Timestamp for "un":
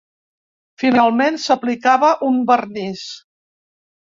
2.31-2.41